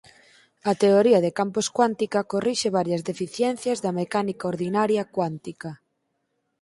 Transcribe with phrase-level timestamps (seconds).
[0.71, 5.71] A teoría de campos cuántica corrixe varias deficiencias da mecánica ordinaria cuántica.